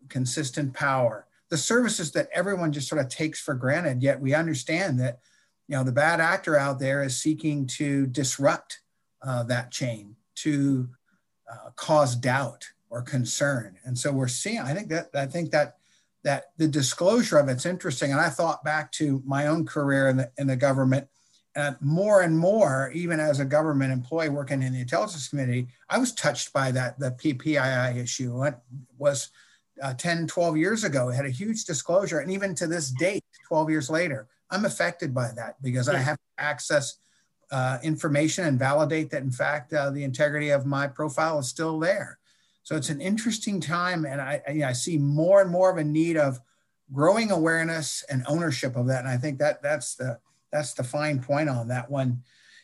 consistent 0.09 0.73
power, 0.73 1.27
the 1.49 1.57
services 1.57 2.11
that 2.13 2.29
everyone 2.33 2.71
just 2.71 2.87
sort 2.87 3.01
of 3.01 3.09
takes 3.09 3.39
for 3.39 3.53
granted. 3.53 4.01
Yet 4.01 4.19
we 4.19 4.33
understand 4.33 4.99
that, 5.01 5.19
you 5.67 5.75
know, 5.75 5.83
the 5.83 5.91
bad 5.91 6.19
actor 6.19 6.57
out 6.57 6.79
there 6.79 7.03
is 7.03 7.21
seeking 7.21 7.67
to 7.67 8.07
disrupt 8.07 8.79
uh, 9.21 9.43
that 9.43 9.71
chain, 9.71 10.15
to 10.35 10.89
uh, 11.51 11.69
cause 11.75 12.15
doubt 12.15 12.65
or 12.89 13.01
concern. 13.01 13.77
And 13.85 13.97
so 13.97 14.11
we're 14.11 14.27
seeing, 14.27 14.59
I 14.59 14.73
think 14.73 14.89
that, 14.89 15.09
I 15.13 15.25
think 15.25 15.51
that 15.51 15.77
that 16.23 16.51
the 16.57 16.67
disclosure 16.67 17.37
of 17.37 17.49
it's 17.49 17.65
interesting. 17.65 18.11
And 18.11 18.19
I 18.19 18.29
thought 18.29 18.63
back 18.63 18.91
to 18.93 19.21
my 19.25 19.47
own 19.47 19.65
career 19.65 20.07
in 20.07 20.17
the, 20.17 20.31
in 20.37 20.47
the 20.47 20.55
government. 20.55 21.07
And 21.55 21.75
more 21.81 22.21
and 22.21 22.37
more, 22.37 22.91
even 22.95 23.19
as 23.19 23.39
a 23.39 23.45
government 23.45 23.91
employee 23.91 24.29
working 24.29 24.63
in 24.63 24.73
the 24.73 24.79
intelligence 24.79 25.27
committee, 25.27 25.67
I 25.89 25.99
was 25.99 26.13
touched 26.13 26.51
by 26.51 26.71
that, 26.71 26.97
the 26.97 27.11
PPII 27.11 27.97
issue. 27.97 28.43
It 28.43 28.55
was 28.97 29.29
uh, 29.81 29.93
10, 29.93 30.27
12 30.27 30.57
years 30.57 30.83
ago. 30.83 31.09
It 31.09 31.15
had 31.15 31.25
a 31.25 31.29
huge 31.29 31.65
disclosure. 31.65 32.19
And 32.19 32.31
even 32.31 32.55
to 32.55 32.67
this 32.67 32.89
date, 32.89 33.23
12 33.47 33.69
years 33.69 33.89
later, 33.89 34.27
I'm 34.49 34.65
affected 34.65 35.13
by 35.13 35.31
that 35.35 35.61
because. 35.61 35.87
I 35.89 35.97
have 35.97 36.17
access 36.39 36.97
uh, 37.53 37.77
information 37.83 38.45
and 38.45 38.57
validate 38.57 39.11
that, 39.11 39.21
in 39.21 39.31
fact, 39.31 39.71
uh, 39.73 39.91
the 39.91 40.03
integrity 40.03 40.49
of 40.49 40.65
my 40.65 40.87
profile 40.87 41.37
is 41.37 41.47
still 41.47 41.79
there. 41.79 42.17
So 42.63 42.75
it's 42.75 42.89
an 42.89 42.99
interesting 42.99 43.61
time, 43.61 44.05
and 44.05 44.19
I, 44.19 44.41
I, 44.47 44.63
I, 44.69 44.73
see 44.73 44.97
more 44.97 45.39
and 45.39 45.51
more 45.51 45.69
of 45.69 45.77
a 45.77 45.83
need 45.83 46.17
of 46.17 46.39
growing 46.91 47.29
awareness 47.29 48.03
and 48.09 48.23
ownership 48.27 48.75
of 48.75 48.87
that. 48.87 49.01
And 49.01 49.07
I 49.07 49.17
think 49.17 49.37
that 49.37 49.61
that's 49.61 49.93
the 49.95 50.17
that's 50.51 50.73
the 50.73 50.83
fine 50.83 51.21
point 51.21 51.47
on 51.47 51.67
that 51.67 51.91
one. 51.91 52.23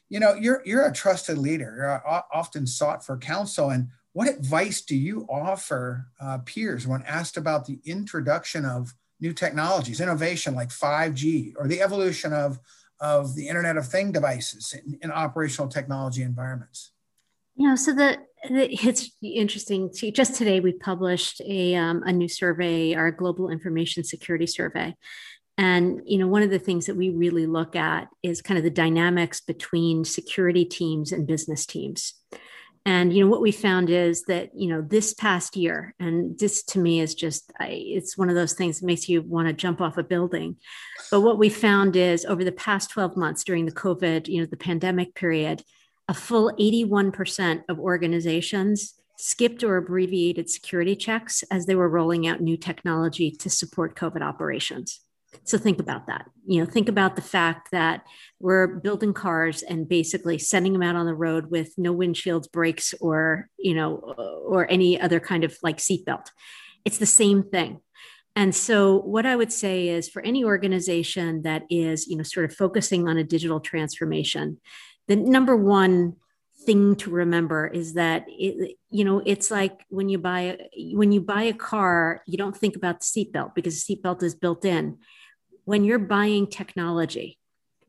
You 0.09 0.19
know, 0.21 0.33
you're 0.33 0.63
you're 0.65 0.87
a 0.87 0.93
trusted 0.93 1.37
leader. 1.37 1.75
You're 1.77 2.25
often 2.33 2.65
sought 2.65 3.05
for 3.05 3.15
counsel. 3.17 3.69
And 3.69 3.89
what 4.13 4.27
advice 4.27 4.81
do 4.81 4.95
you 4.95 5.27
offer 5.29 6.07
uh, 6.19 6.39
peers 6.39 6.87
when 6.87 7.03
asked 7.03 7.37
about 7.37 7.67
the 7.67 7.79
introduction 7.85 8.65
of 8.65 8.95
new 9.19 9.33
technologies, 9.33 10.01
innovation 10.01 10.55
like 10.55 10.69
5G, 10.69 11.53
or 11.57 11.67
the 11.67 11.81
evolution 11.81 12.33
of 12.33 12.59
of 12.99 13.35
the 13.35 13.47
Internet 13.47 13.77
of 13.77 13.87
Thing 13.87 14.11
devices 14.11 14.73
in, 14.73 14.99
in 15.01 15.11
operational 15.11 15.69
technology 15.69 16.21
environments? 16.21 16.91
You 17.55 17.69
know, 17.69 17.75
so 17.75 17.93
the, 17.93 18.17
the 18.49 18.73
it's 18.87 19.11
interesting. 19.21 19.91
To, 19.95 20.11
Just 20.11 20.35
today, 20.35 20.59
we 20.59 20.73
published 20.73 21.41
a 21.41 21.75
um, 21.75 22.03
a 22.05 22.11
new 22.11 22.29
survey, 22.29 22.93
our 22.93 23.11
Global 23.11 23.49
Information 23.49 24.03
Security 24.03 24.47
Survey, 24.47 24.95
and 25.57 26.01
you 26.05 26.17
know, 26.17 26.27
one 26.27 26.41
of 26.41 26.49
the 26.49 26.59
things 26.59 26.85
that 26.85 26.95
we 26.95 27.09
really 27.09 27.45
look 27.45 27.75
at 27.75 28.07
is 28.23 28.41
kind 28.41 28.57
of 28.57 28.63
the 28.63 28.69
dynamics 28.69 29.41
between 29.41 30.05
security 30.05 30.63
teams 30.63 31.11
and 31.11 31.27
business 31.27 31.65
teams. 31.65 32.13
And 32.89 33.13
you 33.13 33.23
know 33.23 33.29
what 33.29 33.43
we 33.43 33.51
found 33.51 33.91
is 33.91 34.23
that 34.23 34.49
you 34.55 34.67
know 34.67 34.81
this 34.81 35.13
past 35.13 35.55
year, 35.55 35.93
and 35.99 36.39
this 36.39 36.63
to 36.63 36.79
me 36.79 37.01
is 37.01 37.13
just 37.13 37.53
I, 37.59 37.67
it's 37.67 38.17
one 38.17 38.29
of 38.29 38.35
those 38.35 38.53
things 38.53 38.79
that 38.79 38.87
makes 38.87 39.07
you 39.07 39.21
want 39.21 39.47
to 39.47 39.53
jump 39.53 39.79
off 39.79 39.99
a 39.99 40.03
building. 40.03 40.55
But 41.11 41.21
what 41.21 41.37
we 41.37 41.49
found 41.49 41.95
is 41.95 42.25
over 42.25 42.43
the 42.43 42.51
past 42.51 42.89
12 42.89 43.15
months 43.15 43.43
during 43.43 43.67
the 43.67 43.71
COVID, 43.71 44.27
you 44.27 44.41
know, 44.41 44.47
the 44.47 44.57
pandemic 44.57 45.13
period, 45.13 45.61
a 46.07 46.15
full 46.15 46.51
81% 46.59 47.61
of 47.69 47.77
organizations 47.77 48.95
skipped 49.17 49.63
or 49.63 49.77
abbreviated 49.77 50.49
security 50.49 50.95
checks 50.95 51.43
as 51.51 51.67
they 51.67 51.75
were 51.75 51.89
rolling 51.89 52.25
out 52.25 52.41
new 52.41 52.57
technology 52.57 53.29
to 53.29 53.51
support 53.51 53.95
COVID 53.95 54.23
operations. 54.23 55.01
So 55.43 55.57
think 55.57 55.79
about 55.79 56.07
that. 56.07 56.25
You 56.45 56.59
know, 56.59 56.69
think 56.69 56.89
about 56.89 57.15
the 57.15 57.21
fact 57.21 57.71
that 57.71 58.03
we're 58.39 58.67
building 58.67 59.13
cars 59.13 59.61
and 59.61 59.87
basically 59.87 60.37
sending 60.37 60.73
them 60.73 60.81
out 60.81 60.95
on 60.95 61.05
the 61.05 61.13
road 61.13 61.51
with 61.51 61.77
no 61.77 61.93
windshields, 61.95 62.51
brakes, 62.51 62.93
or 62.99 63.49
you 63.57 63.73
know, 63.73 63.95
or 64.47 64.69
any 64.69 64.99
other 64.99 65.19
kind 65.19 65.43
of 65.43 65.57
like 65.61 65.77
seatbelt. 65.77 66.27
It's 66.85 66.97
the 66.97 67.05
same 67.05 67.43
thing. 67.43 67.81
And 68.35 68.55
so, 68.55 68.99
what 68.99 69.25
I 69.25 69.35
would 69.35 69.51
say 69.51 69.89
is 69.89 70.07
for 70.07 70.21
any 70.21 70.43
organization 70.43 71.41
that 71.43 71.63
is, 71.69 72.07
you 72.07 72.15
know, 72.15 72.23
sort 72.23 72.45
of 72.45 72.55
focusing 72.55 73.07
on 73.07 73.17
a 73.17 73.23
digital 73.23 73.59
transformation, 73.59 74.59
the 75.07 75.15
number 75.15 75.55
one 75.55 76.15
thing 76.65 76.95
to 76.97 77.09
remember 77.09 77.67
is 77.67 77.93
that 77.93 78.25
it, 78.27 78.75
you 78.89 79.03
know 79.05 79.21
it's 79.25 79.49
like 79.49 79.85
when 79.89 80.09
you 80.09 80.17
buy 80.17 80.57
when 80.91 81.11
you 81.11 81.21
buy 81.21 81.43
a 81.43 81.53
car 81.53 82.21
you 82.27 82.37
don't 82.37 82.55
think 82.55 82.75
about 82.75 82.99
the 82.99 83.05
seatbelt 83.05 83.55
because 83.55 83.81
the 83.81 83.95
seatbelt 83.95 84.21
is 84.21 84.35
built 84.35 84.65
in 84.65 84.97
when 85.69 85.83
you're 85.83 85.99
buying 85.99 86.47
technology 86.47 87.37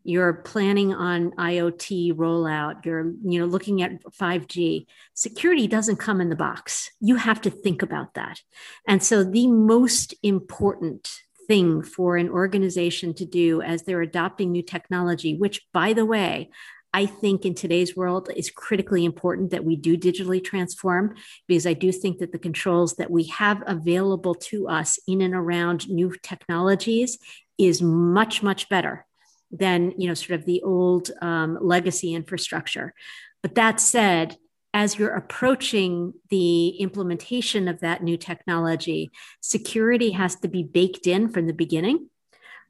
you're 0.04 0.34
planning 0.34 0.92
on 0.92 1.30
iot 1.32 2.14
rollout 2.14 2.84
you're 2.84 3.12
you 3.24 3.38
know 3.38 3.46
looking 3.46 3.80
at 3.82 4.02
5g 4.12 4.86
security 5.14 5.66
doesn't 5.66 5.96
come 5.96 6.20
in 6.20 6.28
the 6.28 6.36
box. 6.36 6.90
You 7.00 7.16
have 7.16 7.40
to 7.42 7.50
think 7.50 7.82
about 7.82 8.14
that. 8.14 8.40
And 8.86 9.02
so 9.02 9.24
the 9.24 9.46
most 9.46 10.14
important 10.22 11.10
thing 11.46 11.82
for 11.82 12.16
an 12.16 12.28
organization 12.28 13.12
to 13.14 13.24
do 13.24 13.60
as 13.62 13.82
they're 13.82 14.02
adopting 14.02 14.52
new 14.52 14.62
technology 14.62 15.36
which 15.36 15.66
by 15.72 15.92
the 15.92 16.04
way 16.04 16.50
I 16.92 17.06
think 17.06 17.44
in 17.44 17.54
today's 17.54 17.96
world 17.96 18.30
is 18.34 18.50
critically 18.50 19.04
important 19.04 19.50
that 19.50 19.64
we 19.64 19.76
do 19.76 19.96
digitally 19.96 20.42
transform 20.42 21.14
because 21.46 21.66
I 21.66 21.72
do 21.72 21.92
think 21.92 22.18
that 22.18 22.32
the 22.32 22.38
controls 22.38 22.96
that 22.96 23.10
we 23.10 23.24
have 23.24 23.62
available 23.66 24.34
to 24.50 24.68
us 24.68 24.98
in 25.06 25.20
and 25.20 25.34
around 25.34 25.88
new 25.88 26.12
technologies 26.22 27.18
is 27.66 27.82
much, 27.82 28.42
much 28.42 28.68
better 28.68 29.06
than 29.50 29.92
you 29.98 30.06
know 30.06 30.14
sort 30.14 30.38
of 30.38 30.46
the 30.46 30.62
old 30.62 31.10
um, 31.20 31.58
legacy 31.60 32.14
infrastructure. 32.14 32.94
But 33.42 33.54
that 33.56 33.80
said, 33.80 34.36
as 34.72 34.98
you're 34.98 35.14
approaching 35.14 36.14
the 36.28 36.68
implementation 36.68 37.66
of 37.66 37.80
that 37.80 38.02
new 38.02 38.16
technology, 38.16 39.10
security 39.40 40.12
has 40.12 40.36
to 40.36 40.48
be 40.48 40.62
baked 40.62 41.06
in 41.06 41.28
from 41.28 41.46
the 41.46 41.52
beginning. 41.52 42.08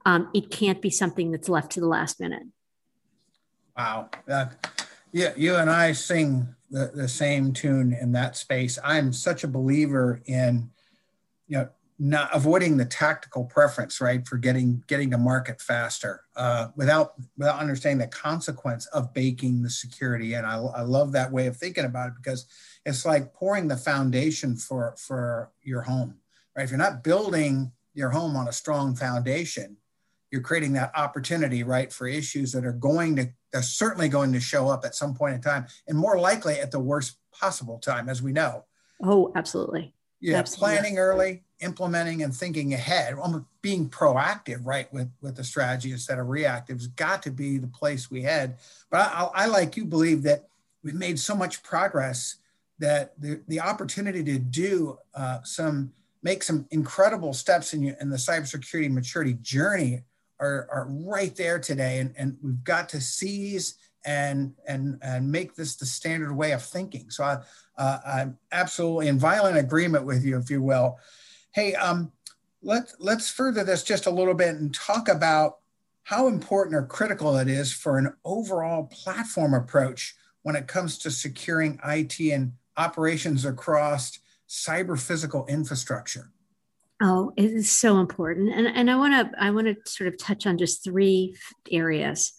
Um, 0.06 0.30
it 0.34 0.50
can't 0.50 0.80
be 0.80 0.90
something 0.90 1.30
that's 1.30 1.48
left 1.48 1.72
to 1.72 1.80
the 1.80 1.86
last 1.86 2.20
minute. 2.20 2.44
Wow. 3.76 4.08
That, 4.26 4.86
yeah, 5.12 5.32
you 5.36 5.56
and 5.56 5.68
I 5.68 5.92
sing 5.92 6.54
the, 6.70 6.90
the 6.94 7.08
same 7.08 7.52
tune 7.52 7.92
in 7.92 8.12
that 8.12 8.36
space. 8.36 8.78
I'm 8.82 9.12
such 9.12 9.44
a 9.44 9.48
believer 9.48 10.22
in, 10.24 10.70
you 11.48 11.58
know, 11.58 11.68
not 12.02 12.34
avoiding 12.34 12.78
the 12.78 12.84
tactical 12.86 13.44
preference, 13.44 14.00
right, 14.00 14.26
for 14.26 14.38
getting 14.38 14.82
getting 14.86 15.10
to 15.10 15.18
market 15.18 15.60
faster 15.60 16.22
uh, 16.34 16.68
without 16.74 17.12
without 17.36 17.60
understanding 17.60 17.98
the 17.98 18.06
consequence 18.06 18.86
of 18.86 19.12
baking 19.12 19.62
the 19.62 19.68
security. 19.68 20.32
And 20.32 20.46
I, 20.46 20.56
I 20.56 20.80
love 20.80 21.12
that 21.12 21.30
way 21.30 21.46
of 21.46 21.58
thinking 21.58 21.84
about 21.84 22.08
it 22.08 22.14
because 22.16 22.46
it's 22.86 23.04
like 23.04 23.34
pouring 23.34 23.68
the 23.68 23.76
foundation 23.76 24.56
for 24.56 24.94
for 24.96 25.50
your 25.62 25.82
home, 25.82 26.16
right? 26.56 26.64
If 26.64 26.70
you're 26.70 26.78
not 26.78 27.04
building 27.04 27.70
your 27.92 28.08
home 28.08 28.34
on 28.34 28.48
a 28.48 28.52
strong 28.52 28.96
foundation, 28.96 29.76
you're 30.30 30.40
creating 30.40 30.72
that 30.74 30.92
opportunity, 30.96 31.64
right, 31.64 31.92
for 31.92 32.06
issues 32.06 32.52
that 32.52 32.64
are 32.64 32.72
going 32.72 33.16
to, 33.16 33.28
they're 33.52 33.62
certainly 33.62 34.08
going 34.08 34.32
to 34.32 34.40
show 34.40 34.68
up 34.68 34.86
at 34.86 34.94
some 34.94 35.14
point 35.14 35.34
in 35.34 35.42
time, 35.42 35.66
and 35.86 35.98
more 35.98 36.18
likely 36.18 36.54
at 36.60 36.70
the 36.70 36.80
worst 36.80 37.18
possible 37.38 37.78
time, 37.78 38.08
as 38.08 38.22
we 38.22 38.32
know. 38.32 38.64
Oh, 39.02 39.32
absolutely. 39.34 39.92
Yeah, 40.20 40.38
absolutely. 40.38 40.76
planning 40.76 40.98
early, 40.98 41.42
implementing, 41.60 42.22
and 42.22 42.34
thinking 42.34 42.74
ahead, 42.74 43.14
being 43.62 43.88
proactive, 43.88 44.60
right, 44.64 44.92
with 44.92 45.10
with 45.20 45.36
the 45.36 45.44
strategy 45.44 45.92
instead 45.92 46.18
of 46.18 46.28
reactive 46.28 46.78
has 46.78 46.86
got 46.88 47.22
to 47.22 47.30
be 47.30 47.58
the 47.58 47.66
place 47.66 48.10
we 48.10 48.22
head. 48.22 48.56
But 48.90 49.00
I, 49.00 49.28
I 49.34 49.46
like 49.46 49.76
you 49.76 49.84
believe 49.84 50.22
that 50.22 50.48
we've 50.82 50.94
made 50.94 51.18
so 51.18 51.34
much 51.34 51.62
progress 51.62 52.36
that 52.78 53.20
the, 53.20 53.40
the 53.46 53.60
opportunity 53.60 54.24
to 54.24 54.38
do 54.38 54.98
uh, 55.14 55.42
some 55.42 55.92
make 56.22 56.42
some 56.42 56.66
incredible 56.70 57.32
steps 57.32 57.72
in, 57.74 57.96
in 58.00 58.10
the 58.10 58.16
cybersecurity 58.16 58.90
maturity 58.90 59.34
journey 59.42 60.02
are, 60.38 60.68
are 60.70 60.86
right 60.88 61.34
there 61.36 61.58
today. 61.58 61.98
And, 61.98 62.14
and 62.16 62.36
we've 62.42 62.64
got 62.64 62.88
to 62.90 63.00
seize 63.00 63.74
and, 64.04 64.54
and, 64.66 64.98
and 65.02 65.30
make 65.30 65.54
this 65.54 65.76
the 65.76 65.86
standard 65.86 66.34
way 66.34 66.52
of 66.52 66.62
thinking. 66.62 67.10
So 67.10 67.24
I, 67.24 67.38
uh, 67.76 67.98
I'm 68.06 68.38
absolutely 68.52 69.08
in 69.08 69.18
violent 69.18 69.58
agreement 69.58 70.04
with 70.04 70.24
you, 70.24 70.38
if 70.38 70.50
you 70.50 70.62
will. 70.62 70.98
Hey, 71.52 71.74
um, 71.74 72.12
let, 72.62 72.92
let's 72.98 73.30
further 73.30 73.64
this 73.64 73.82
just 73.82 74.06
a 74.06 74.10
little 74.10 74.34
bit 74.34 74.56
and 74.56 74.74
talk 74.74 75.08
about 75.08 75.58
how 76.04 76.26
important 76.26 76.76
or 76.76 76.82
critical 76.82 77.36
it 77.36 77.48
is 77.48 77.72
for 77.72 77.98
an 77.98 78.12
overall 78.24 78.84
platform 78.84 79.54
approach 79.54 80.14
when 80.42 80.56
it 80.56 80.66
comes 80.66 80.98
to 80.98 81.10
securing 81.10 81.78
IT 81.84 82.18
and 82.20 82.52
operations 82.76 83.44
across 83.44 84.18
cyber 84.48 84.98
physical 84.98 85.46
infrastructure. 85.46 86.30
Oh, 87.02 87.32
it 87.36 87.44
is 87.44 87.70
so 87.70 87.98
important. 87.98 88.52
And, 88.52 88.66
and 88.66 88.90
I 88.90 88.96
want 88.96 89.14
to 89.14 89.42
I 89.42 89.50
want 89.50 89.66
to 89.66 89.90
sort 89.90 90.08
of 90.08 90.18
touch 90.18 90.46
on 90.46 90.58
just 90.58 90.84
three 90.84 91.36
areas. 91.70 92.32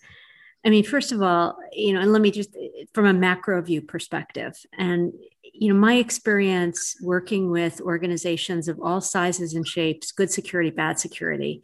I 0.63 0.69
mean, 0.69 0.83
first 0.83 1.11
of 1.11 1.21
all, 1.21 1.57
you 1.71 1.93
know, 1.93 2.01
and 2.01 2.13
let 2.13 2.21
me 2.21 2.29
just 2.29 2.55
from 2.93 3.05
a 3.05 3.13
macro 3.13 3.61
view 3.61 3.81
perspective. 3.81 4.53
And, 4.77 5.13
you 5.53 5.73
know, 5.73 5.79
my 5.79 5.95
experience 5.95 6.95
working 7.01 7.51
with 7.51 7.81
organizations 7.81 8.67
of 8.67 8.79
all 8.81 9.01
sizes 9.01 9.53
and 9.53 9.67
shapes, 9.67 10.11
good 10.11 10.31
security, 10.31 10.69
bad 10.69 10.99
security, 10.99 11.61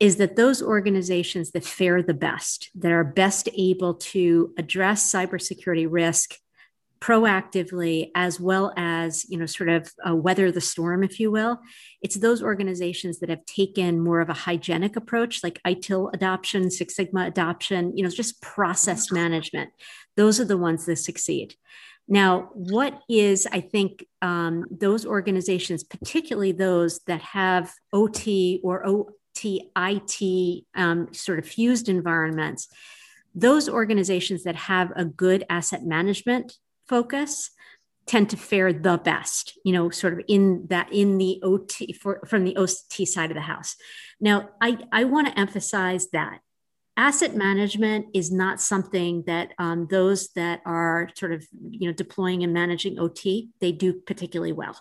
is 0.00 0.16
that 0.16 0.36
those 0.36 0.62
organizations 0.62 1.50
that 1.52 1.64
fare 1.64 2.02
the 2.02 2.14
best, 2.14 2.70
that 2.74 2.92
are 2.92 3.04
best 3.04 3.48
able 3.56 3.94
to 3.94 4.54
address 4.58 5.12
cybersecurity 5.12 5.86
risk 5.88 6.34
proactively 7.00 8.10
as 8.16 8.40
well 8.40 8.72
as 8.76 9.24
you 9.30 9.38
know 9.38 9.46
sort 9.46 9.68
of 9.68 9.88
uh, 10.04 10.12
weather 10.12 10.50
the 10.50 10.60
storm 10.60 11.04
if 11.04 11.20
you 11.20 11.30
will 11.30 11.60
it's 12.02 12.16
those 12.16 12.42
organizations 12.42 13.20
that 13.20 13.28
have 13.28 13.44
taken 13.44 14.00
more 14.00 14.20
of 14.20 14.28
a 14.28 14.34
hygienic 14.34 14.96
approach 14.96 15.44
like 15.44 15.60
itil 15.64 16.12
adoption 16.12 16.68
six 16.68 16.96
sigma 16.96 17.24
adoption 17.24 17.96
you 17.96 18.02
know 18.02 18.10
just 18.10 18.42
process 18.42 19.12
management. 19.12 19.70
Those 20.16 20.40
are 20.40 20.44
the 20.44 20.58
ones 20.58 20.84
that 20.86 20.96
succeed 20.96 21.54
now 22.08 22.50
what 22.54 23.00
is 23.08 23.46
i 23.52 23.60
think 23.60 24.04
um, 24.22 24.64
those 24.70 25.06
organizations 25.06 25.84
particularly 25.84 26.52
those 26.52 27.00
that 27.06 27.20
have 27.20 27.72
ot 27.92 28.26
or 28.62 28.84
ot 28.86 29.06
it 29.44 30.64
um, 30.74 31.12
sort 31.12 31.38
of 31.38 31.46
fused 31.46 31.88
environments 31.88 32.68
those 33.34 33.68
organizations 33.68 34.42
that 34.44 34.56
have 34.56 34.92
a 34.96 35.04
good 35.04 35.44
asset 35.48 35.84
management 35.84 36.54
focus 36.88 37.50
tend 38.08 38.30
to 38.30 38.36
fare 38.36 38.72
the 38.72 38.98
best 38.98 39.58
you 39.64 39.72
know 39.72 39.90
sort 39.90 40.14
of 40.14 40.20
in 40.26 40.66
that 40.68 40.92
in 40.92 41.18
the 41.18 41.40
ot 41.44 41.72
for, 42.00 42.20
from 42.26 42.44
the 42.44 42.56
ot 42.56 43.06
side 43.06 43.30
of 43.30 43.34
the 43.34 43.42
house. 43.42 43.76
Now 44.20 44.48
i 44.60 44.78
i 44.90 45.04
want 45.04 45.28
to 45.28 45.38
emphasize 45.38 46.08
that 46.12 46.40
asset 46.98 47.36
management 47.36 48.06
is 48.12 48.30
not 48.32 48.60
something 48.60 49.22
that 49.26 49.52
um, 49.58 49.86
those 49.88 50.30
that 50.30 50.60
are 50.66 51.08
sort 51.14 51.32
of 51.32 51.46
you 51.70 51.88
know 51.88 51.94
deploying 51.94 52.42
and 52.42 52.52
managing 52.52 52.98
ot 52.98 53.48
they 53.60 53.72
do 53.72 53.94
particularly 53.94 54.52
well. 54.52 54.76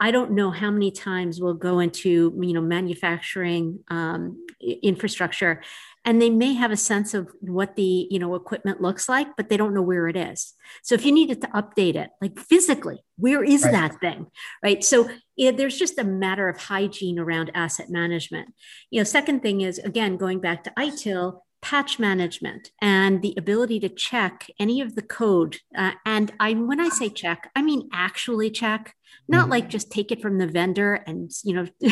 I 0.00 0.12
don't 0.12 0.30
know 0.30 0.52
how 0.52 0.70
many 0.70 0.92
times 0.92 1.40
we'll 1.40 1.54
go 1.54 1.80
into 1.80 2.32
you 2.40 2.52
know 2.52 2.60
manufacturing 2.60 3.80
um, 3.88 4.46
infrastructure 4.60 5.60
and 6.04 6.22
they 6.22 6.30
may 6.30 6.54
have 6.54 6.70
a 6.70 6.76
sense 6.76 7.12
of 7.12 7.28
what 7.40 7.74
the 7.74 8.06
you 8.08 8.20
know 8.20 8.36
equipment 8.36 8.80
looks 8.80 9.08
like 9.08 9.26
but 9.36 9.48
they 9.48 9.56
don't 9.56 9.74
know 9.74 9.82
where 9.82 10.06
it 10.06 10.16
is. 10.16 10.54
So 10.84 10.94
if 10.94 11.04
you 11.04 11.10
needed 11.10 11.40
to 11.40 11.48
update 11.48 11.96
it 11.96 12.10
like 12.22 12.38
physically 12.38 13.00
where 13.16 13.42
is 13.42 13.64
right. 13.64 13.72
that 13.72 14.00
thing? 14.00 14.28
Right? 14.62 14.84
So 14.84 15.10
it, 15.36 15.56
there's 15.56 15.76
just 15.76 15.98
a 15.98 16.04
matter 16.04 16.48
of 16.48 16.56
hygiene 16.56 17.18
around 17.18 17.50
asset 17.54 17.90
management. 17.90 18.54
You 18.92 19.00
know 19.00 19.04
second 19.04 19.42
thing 19.42 19.62
is 19.62 19.80
again 19.80 20.16
going 20.16 20.38
back 20.38 20.62
to 20.62 20.70
itil 20.78 21.40
patch 21.60 21.98
management 21.98 22.70
and 22.80 23.20
the 23.22 23.34
ability 23.36 23.80
to 23.80 23.88
check 23.88 24.46
any 24.58 24.80
of 24.80 24.94
the 24.94 25.02
code. 25.02 25.58
Uh, 25.76 25.92
and 26.06 26.32
i 26.40 26.52
when 26.52 26.80
i 26.80 26.88
say 26.88 27.08
check 27.08 27.50
i 27.56 27.62
mean 27.62 27.88
actually 27.92 28.50
check 28.50 28.94
not 29.28 29.42
mm-hmm. 29.42 29.50
like 29.52 29.68
just 29.68 29.90
take 29.90 30.10
it 30.12 30.22
from 30.22 30.38
the 30.38 30.46
vendor 30.46 30.94
and 30.94 31.30
you 31.44 31.54
know 31.54 31.66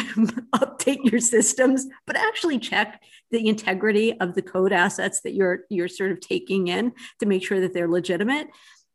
update 0.55 1.05
your 1.11 1.21
systems 1.21 1.87
but 2.07 2.17
actually 2.17 2.59
check 2.59 3.01
the 3.31 3.49
integrity 3.49 4.19
of 4.21 4.35
the 4.35 4.43
code 4.43 4.73
assets 4.73 5.21
that 5.23 5.35
you're 5.35 5.61
you're 5.69 5.89
sort 5.89 6.13
of 6.13 6.21
taking 6.21 6.69
in 6.69 6.93
to 7.21 7.27
make 7.27 7.45
sure 7.45 7.61
that 7.61 7.75
they're 7.75 7.89
legitimate. 7.89 8.49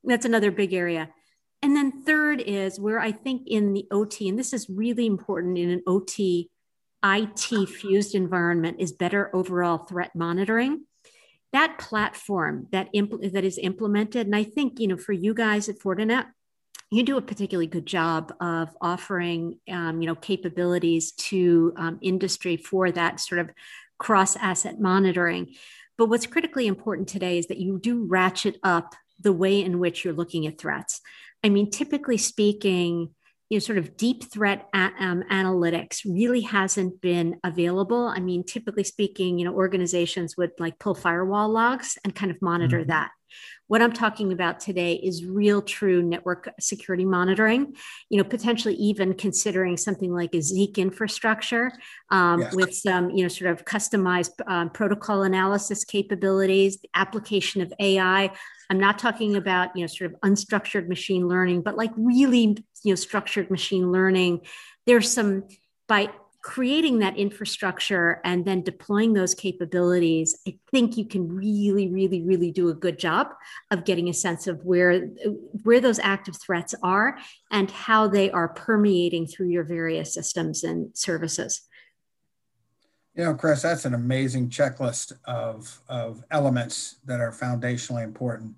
That's 0.04 0.26
another 0.26 0.52
big 0.52 0.74
area. 0.74 1.10
And 1.62 1.76
then 1.76 2.04
third 2.04 2.42
is 2.42 2.80
where 2.80 3.00
i 3.00 3.12
think 3.12 3.44
in 3.48 3.74
the 3.74 3.86
ot 3.92 4.28
and 4.28 4.40
this 4.40 4.52
is 4.52 4.68
really 4.68 5.06
important 5.06 5.58
in 5.58 5.70
an 5.70 5.84
ot 5.88 6.48
it 7.04 7.70
fused 7.70 8.16
environment 8.16 8.78
is 8.80 8.92
better 8.92 9.36
overall 9.36 9.80
threat 9.80 10.16
monitoring. 10.16 10.86
That 11.54 11.78
platform 11.78 12.68
that 12.72 12.94
impl- 12.94 13.32
that 13.34 13.44
is 13.44 13.58
implemented 13.58 14.26
and 14.26 14.36
i 14.36 14.44
think 14.44 14.80
you 14.80 14.88
know 14.88 14.96
for 14.96 15.12
you 15.12 15.34
guys 15.34 15.68
at 15.68 15.80
fortinet 15.80 16.28
you 16.92 17.04
do 17.04 17.18
a 17.18 17.22
particularly 17.22 17.68
good 17.68 17.86
job 17.86 18.34
of 18.42 18.70
offering 18.82 19.58
um, 19.70 20.02
you 20.02 20.08
know 20.08 20.16
capabilities 20.16 21.14
to 21.14 21.74
um, 21.78 21.98
industry 22.02 22.58
for 22.58 22.92
that 22.92 23.20
sort 23.20 23.40
of 23.40 23.50
cross 23.98 24.36
asset 24.36 24.80
monitoring. 24.80 25.56
But 25.98 26.10
what's 26.10 26.28
critically 26.28 26.68
important 26.68 27.08
today 27.08 27.38
is 27.38 27.48
that 27.48 27.60
you 27.60 27.80
do 27.80 28.06
ratchet 28.06 28.58
up 28.64 28.96
the 29.20 29.32
way 29.32 29.64
in 29.64 29.80
which 29.80 30.04
you're 30.04 30.14
looking 30.14 30.46
at 30.48 30.60
threats. 30.60 31.00
I 31.44 31.50
mean 31.50 31.72
typically 31.72 32.18
speaking 32.18 33.16
you 33.52 33.58
know, 33.58 33.60
sort 33.60 33.78
of 33.78 33.98
deep 33.98 34.32
threat 34.32 34.70
um, 34.74 35.24
analytics 35.30 36.06
really 36.06 36.40
hasn't 36.40 37.02
been 37.02 37.38
available. 37.44 38.08
I 38.08 38.22
mean, 38.22 38.46
typically 38.46 38.86
speaking, 38.86 39.38
you 39.38 39.44
know, 39.44 39.54
organizations 39.54 40.38
would 40.38 40.52
like 40.58 40.80
pull 40.80 40.96
firewall 40.96 41.50
logs 41.50 41.98
and 42.06 42.16
kind 42.16 42.32
of 42.32 42.42
monitor 42.42 42.80
mm-hmm. 42.80 42.92
that. 42.92 43.12
What 43.68 43.82
I'm 43.82 43.92
talking 43.92 44.32
about 44.32 44.62
today 44.62 44.94
is 44.94 45.26
real 45.26 45.62
true 45.62 46.02
network 46.02 46.50
security 46.62 47.04
monitoring, 47.04 47.76
you 48.10 48.18
know, 48.18 48.24
potentially 48.24 48.76
even 48.76 49.16
considering 49.16 49.76
something 49.76 50.14
like 50.14 50.34
a 50.34 50.42
Zeek 50.42 50.78
infrastructure 50.78 51.74
um, 52.10 52.42
yes. 52.42 52.56
with 52.56 52.74
some, 52.74 53.10
you 53.10 53.24
know, 53.24 53.28
sort 53.28 53.52
of 53.52 53.66
customized 53.66 54.32
um, 54.48 54.70
protocol 54.70 55.24
analysis 55.24 55.84
capabilities, 55.84 56.80
the 56.80 56.90
application 56.96 57.62
of 57.62 57.74
AI. 57.80 58.32
I'm 58.72 58.80
not 58.80 58.98
talking 58.98 59.36
about, 59.36 59.76
you 59.76 59.82
know, 59.82 59.88
sort 59.88 60.14
of 60.14 60.20
unstructured 60.22 60.88
machine 60.88 61.28
learning, 61.28 61.62
but 61.62 61.76
like 61.76 61.92
really, 61.98 62.58
you 62.86 62.92
know, 62.94 62.96
structured 62.96 63.52
machine 63.52 63.92
learning. 63.92 64.42
There's 64.88 65.12
some 65.12 65.44
by 65.90 66.10
creating 66.42 67.00
that 67.00 67.18
infrastructure 67.18 68.22
and 68.24 68.46
then 68.46 68.62
deploying 68.62 69.12
those 69.12 69.36
capabilities, 69.36 70.40
I 70.48 70.58
think 70.72 70.96
you 70.96 71.06
can 71.06 71.28
really, 71.28 71.90
really, 71.90 72.24
really 72.24 72.50
do 72.50 72.70
a 72.70 72.74
good 72.74 72.98
job 72.98 73.34
of 73.72 73.84
getting 73.84 74.08
a 74.08 74.14
sense 74.14 74.48
of 74.48 74.64
where 74.64 75.02
where 75.64 75.82
those 75.82 76.00
active 76.00 76.38
threats 76.38 76.74
are 76.82 77.18
and 77.52 77.70
how 77.70 78.08
they 78.08 78.32
are 78.32 78.48
permeating 78.48 79.28
through 79.28 79.50
your 79.50 79.66
various 79.66 80.14
systems 80.14 80.64
and 80.64 80.98
services. 80.98 81.62
You 83.16 83.26
know, 83.26 83.34
Kris, 83.36 83.62
that's 83.62 83.84
an 83.84 83.94
amazing 83.94 84.50
checklist 84.50 85.12
of, 85.26 85.82
of 85.90 86.24
elements 86.32 86.96
that 87.06 87.20
are 87.20 87.32
foundationally 87.32 88.06
important. 88.06 88.56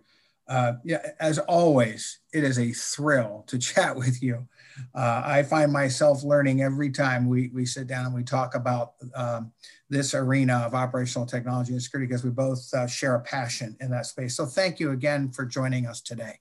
Uh, 0.47 0.73
yeah, 0.83 1.11
as 1.19 1.39
always, 1.39 2.19
it 2.33 2.43
is 2.43 2.59
a 2.59 2.71
thrill 2.71 3.43
to 3.47 3.57
chat 3.59 3.95
with 3.95 4.21
you 4.21 4.47
uh, 4.93 5.21
I 5.25 5.43
find 5.43 5.71
myself 5.71 6.23
learning 6.23 6.61
every 6.61 6.89
time 6.89 7.27
we, 7.27 7.49
we 7.53 7.65
sit 7.65 7.87
down 7.87 8.05
and 8.05 8.15
we 8.15 8.23
talk 8.23 8.55
about 8.55 8.93
um, 9.15 9.51
this 9.89 10.13
arena 10.13 10.63
of 10.65 10.73
operational 10.73 11.25
technology 11.25 11.73
and 11.73 11.81
security 11.81 12.07
because 12.07 12.23
we 12.23 12.29
both 12.29 12.73
uh, 12.73 12.87
share 12.87 13.15
a 13.15 13.21
passion 13.21 13.75
in 13.79 13.91
that 13.91 14.05
space. 14.05 14.35
So 14.35 14.45
thank 14.45 14.79
you 14.79 14.91
again 14.91 15.31
for 15.31 15.45
joining 15.45 15.85
us 15.85 16.01
today. 16.01 16.39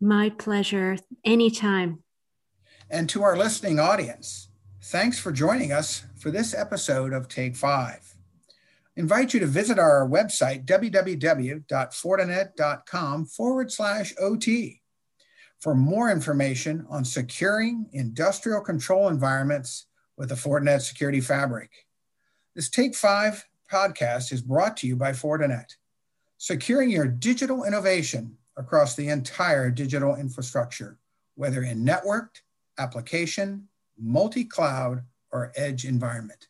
My 0.00 0.30
pleasure. 0.30 0.96
Anytime. 1.24 2.02
And 2.90 3.08
to 3.10 3.22
our 3.22 3.36
listening 3.36 3.80
audience, 3.80 4.48
thanks 4.82 5.18
for 5.18 5.32
joining 5.32 5.72
us 5.72 6.04
for 6.16 6.30
this 6.30 6.54
episode 6.54 7.12
of 7.12 7.28
Take 7.28 7.56
Five. 7.56 8.13
Invite 8.96 9.34
you 9.34 9.40
to 9.40 9.46
visit 9.46 9.76
our 9.78 10.08
website, 10.08 10.64
www.fortinet.com 10.66 13.26
forward 13.26 13.72
slash 13.72 14.14
OT 14.20 14.80
for 15.58 15.74
more 15.74 16.10
information 16.10 16.86
on 16.88 17.04
securing 17.04 17.86
industrial 17.92 18.60
control 18.60 19.08
environments 19.08 19.86
with 20.16 20.28
the 20.28 20.36
Fortinet 20.36 20.82
Security 20.82 21.20
Fabric. 21.20 21.72
This 22.54 22.70
Take 22.70 22.94
5 22.94 23.44
podcast 23.72 24.32
is 24.32 24.42
brought 24.42 24.76
to 24.76 24.86
you 24.86 24.94
by 24.94 25.10
Fortinet, 25.10 25.72
securing 26.38 26.90
your 26.90 27.08
digital 27.08 27.64
innovation 27.64 28.36
across 28.56 28.94
the 28.94 29.08
entire 29.08 29.70
digital 29.70 30.14
infrastructure, 30.14 31.00
whether 31.34 31.64
in 31.64 31.84
networked, 31.84 32.42
application, 32.78 33.66
multi 33.98 34.44
cloud, 34.44 35.02
or 35.32 35.50
edge 35.56 35.84
environment. 35.84 36.46